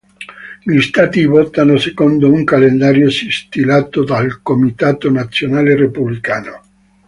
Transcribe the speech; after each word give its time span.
Gli 0.63 0.79
Stati 0.81 1.25
votano 1.25 1.77
secondo 1.77 2.31
un 2.31 2.43
calendario 2.43 3.07
stilato 3.11 4.03
dal 4.03 4.41
Comitato 4.41 5.11
Nazionale 5.11 5.75
Repubblicano. 5.75 6.61